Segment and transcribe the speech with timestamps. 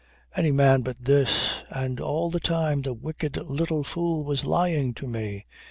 [0.35, 1.57] Any man but this.
[1.69, 5.45] And all the time the wicked little fool was lying to me.